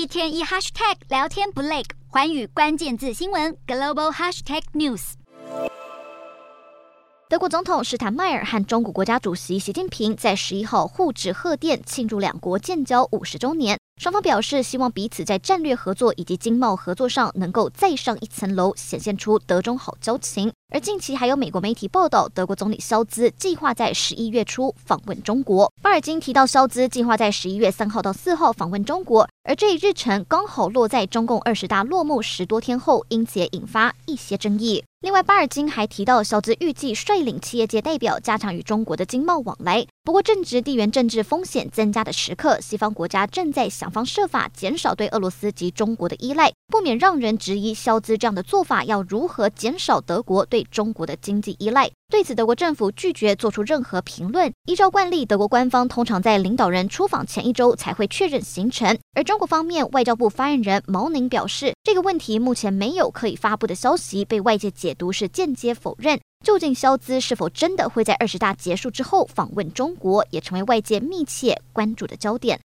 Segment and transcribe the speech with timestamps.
[0.00, 5.12] 一天一 hashtag 聊天不累，环宇关键字新闻 global hashtag news。
[7.28, 13.78] 德国总统施坦迈尔和中国国家主席习近平在十一号互致贺电，庆祝两国建交五十周年。
[14.00, 20.50] 双方表示，希望彼此在战略合作以及经贸合作上能够再上一层楼，显现出德中好交情。
[20.72, 25.70] 而近期还有美国媒体报道，德国总理肖兹计划在十一月初访问中国。
[25.82, 34.84] 巴尔金提到，肖兹计划在十一月三号到四号访问中国，而这一日程刚好落在中共二十大落幕十多天后，因此也引发一些争议。
[35.02, 39.86] 另外，巴尔金还提到，肖兹预计率领企业界代表加强与中国的经贸往来。
[40.04, 51.90] 不过，正值地缘政治风险增加的时刻，西方国家正在想方设法减少对俄罗斯及中国的依赖，不免让人质疑肖兹这样的做法要如何减少德国对中国的经济依赖。
[52.10, 54.52] 对此，德国政府拒绝做出任何评论。
[54.66, 58.98] 依照惯例，德国官方通常在领导人出访前一周才会确认行程。
[59.14, 66.20] 而中国方面，外交部发言人毛宁表示，这个问题目前没有可以发布的消息，被外界解解读是间接否认。
[66.44, 72.58] 究竟肖兹是否真的会在二十大结束之后访问中国，也成为外界密切关注的焦点。